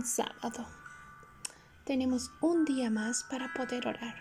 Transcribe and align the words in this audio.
sábado. 0.00 0.66
Tenemos 1.84 2.30
un 2.40 2.64
día 2.64 2.90
más 2.90 3.24
para 3.24 3.52
poder 3.52 3.86
orar. 3.86 4.14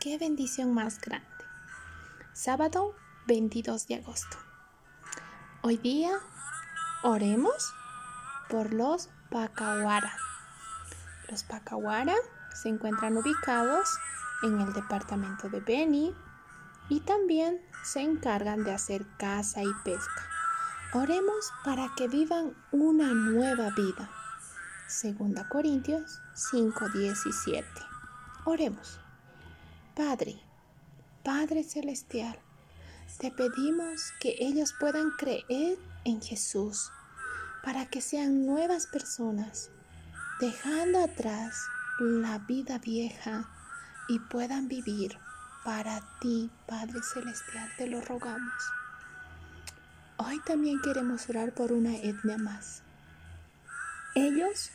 ¡Qué 0.00 0.16
bendición 0.16 0.72
más 0.72 0.98
grande! 1.00 1.28
Sábado 2.32 2.94
22 3.26 3.86
de 3.88 3.96
agosto. 3.96 4.38
Hoy 5.60 5.76
día 5.76 6.12
oremos 7.02 7.74
por 8.48 8.72
los 8.72 9.10
Pacahuara. 9.30 10.16
Los 11.28 11.42
Pacahuara 11.42 12.14
se 12.54 12.70
encuentran 12.70 13.16
ubicados 13.18 13.88
en 14.42 14.60
el 14.60 14.72
departamento 14.72 15.50
de 15.50 15.60
Beni 15.60 16.14
y 16.88 17.00
también 17.00 17.60
se 17.84 18.00
encargan 18.00 18.64
de 18.64 18.72
hacer 18.72 19.04
caza 19.18 19.62
y 19.62 19.72
pesca. 19.84 20.22
Oremos 20.94 21.52
para 21.64 21.90
que 21.96 22.08
vivan 22.08 22.54
una 22.72 23.12
nueva 23.12 23.70
vida. 23.76 24.08
Segunda 24.88 25.46
Corintios 25.46 26.22
5:17. 26.34 27.62
Oremos. 28.46 28.98
Padre, 29.94 30.40
Padre 31.22 31.62
Celestial, 31.62 32.38
te 33.18 33.30
pedimos 33.30 34.00
que 34.18 34.36
ellos 34.38 34.72
puedan 34.80 35.10
creer 35.10 35.78
en 36.06 36.22
Jesús 36.22 36.90
para 37.62 37.84
que 37.84 38.00
sean 38.00 38.46
nuevas 38.46 38.86
personas, 38.86 39.68
dejando 40.40 41.04
atrás 41.04 41.66
la 42.00 42.38
vida 42.38 42.78
vieja 42.78 43.46
y 44.08 44.18
puedan 44.20 44.68
vivir 44.68 45.18
para 45.66 46.00
ti, 46.22 46.50
Padre 46.66 47.02
Celestial, 47.02 47.68
te 47.76 47.88
lo 47.88 48.00
rogamos. 48.00 48.72
Hoy 50.16 50.40
también 50.46 50.80
queremos 50.80 51.28
orar 51.28 51.52
por 51.52 51.72
una 51.72 51.94
etnia 51.94 52.38
más. 52.38 52.87
Ellos 54.20 54.72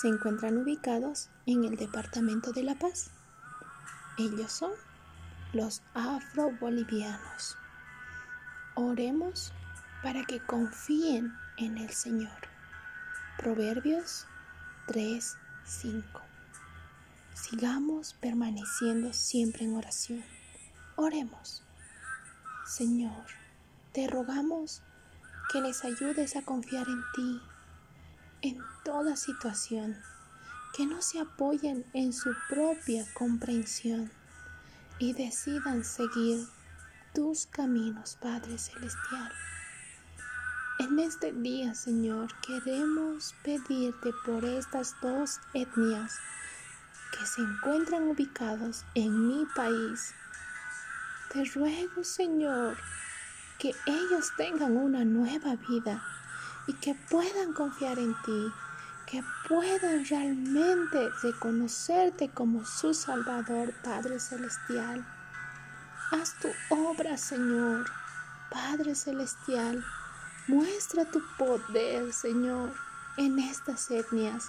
se 0.00 0.08
encuentran 0.08 0.56
ubicados 0.56 1.28
en 1.44 1.64
el 1.64 1.76
Departamento 1.76 2.52
de 2.52 2.62
La 2.62 2.74
Paz. 2.74 3.10
Ellos 4.16 4.50
son 4.50 4.72
los 5.52 5.82
afro-bolivianos. 5.92 7.58
Oremos 8.76 9.52
para 10.02 10.24
que 10.24 10.40
confíen 10.40 11.34
en 11.58 11.76
el 11.76 11.90
Señor. 11.90 12.32
Proverbios 13.36 14.26
3, 14.86 15.36
5. 15.64 16.22
Sigamos 17.34 18.14
permaneciendo 18.14 19.12
siempre 19.12 19.66
en 19.66 19.76
oración. 19.76 20.24
Oremos. 20.96 21.62
Señor, 22.64 23.26
te 23.92 24.08
rogamos 24.08 24.80
que 25.52 25.60
les 25.60 25.84
ayudes 25.84 26.36
a 26.36 26.42
confiar 26.42 26.88
en 26.88 27.02
ti 27.14 27.42
en 28.42 28.58
toda 28.84 29.16
situación, 29.16 29.96
que 30.74 30.86
no 30.86 31.02
se 31.02 31.20
apoyen 31.20 31.84
en 31.92 32.12
su 32.12 32.34
propia 32.48 33.04
comprensión 33.14 34.10
y 34.98 35.12
decidan 35.12 35.84
seguir 35.84 36.46
tus 37.14 37.46
caminos, 37.46 38.16
Padre 38.20 38.58
Celestial. 38.58 39.32
En 40.78 40.98
este 41.00 41.32
día, 41.32 41.74
Señor, 41.74 42.28
queremos 42.46 43.34
pedirte 43.42 44.12
por 44.24 44.44
estas 44.44 44.94
dos 45.02 45.40
etnias 45.52 46.18
que 47.10 47.26
se 47.26 47.40
encuentran 47.40 48.04
ubicados 48.08 48.84
en 48.94 49.26
mi 49.26 49.44
país. 49.56 50.14
Te 51.32 51.44
ruego, 51.46 52.04
Señor, 52.04 52.76
que 53.58 53.74
ellos 53.86 54.32
tengan 54.36 54.76
una 54.76 55.04
nueva 55.04 55.56
vida 55.56 56.00
y 56.68 56.74
que 56.74 56.94
puedan 56.94 57.54
confiar 57.54 57.98
en 57.98 58.14
ti, 58.22 58.52
que 59.06 59.24
puedan 59.48 60.04
realmente 60.04 61.08
reconocerte 61.22 62.30
como 62.30 62.64
su 62.64 62.92
Salvador, 62.92 63.74
Padre 63.82 64.20
Celestial. 64.20 65.04
Haz 66.12 66.34
tu 66.40 66.48
obra, 66.68 67.16
Señor, 67.16 67.90
Padre 68.50 68.94
Celestial. 68.94 69.82
Muestra 70.46 71.06
tu 71.06 71.22
poder, 71.38 72.12
Señor, 72.12 72.72
en 73.16 73.38
estas 73.38 73.90
etnias 73.90 74.44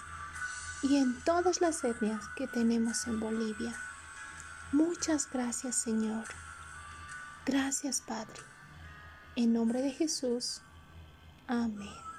y 0.82 0.96
en 0.98 1.18
todas 1.24 1.60
las 1.62 1.82
etnias 1.84 2.28
que 2.36 2.46
tenemos 2.46 3.06
en 3.06 3.18
Bolivia. 3.18 3.74
Muchas 4.72 5.28
gracias, 5.30 5.74
Señor. 5.74 6.24
Gracias, 7.46 8.02
Padre. 8.02 8.42
En 9.36 9.54
nombre 9.54 9.80
de 9.80 9.90
Jesús. 9.90 10.60
Amén. 11.48 12.09